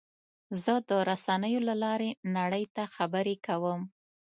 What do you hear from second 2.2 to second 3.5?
نړۍ ته خبرې